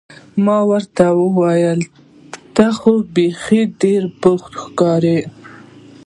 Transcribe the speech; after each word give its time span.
ما 0.45 0.57
ورته 0.71 1.05
وویل: 1.21 1.79
ته 2.55 2.65
خو 2.77 2.91
بیخي 3.15 3.61
ډېر 3.81 4.01
بوخت 4.21 4.51
ښکارې. 4.61 5.19